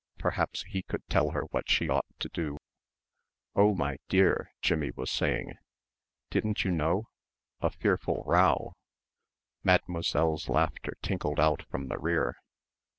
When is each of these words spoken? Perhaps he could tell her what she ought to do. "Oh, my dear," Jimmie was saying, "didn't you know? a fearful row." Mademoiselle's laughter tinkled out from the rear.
Perhaps 0.17 0.63
he 0.63 0.81
could 0.81 1.07
tell 1.09 1.29
her 1.29 1.43
what 1.51 1.69
she 1.69 1.87
ought 1.87 2.07
to 2.17 2.29
do. 2.29 2.57
"Oh, 3.55 3.75
my 3.75 3.97
dear," 4.09 4.51
Jimmie 4.59 4.89
was 4.95 5.11
saying, 5.11 5.53
"didn't 6.31 6.63
you 6.65 6.71
know? 6.71 7.07
a 7.61 7.69
fearful 7.69 8.23
row." 8.25 8.73
Mademoiselle's 9.63 10.49
laughter 10.49 10.93
tinkled 11.03 11.39
out 11.39 11.61
from 11.69 11.87
the 11.87 11.99
rear. 11.99 12.35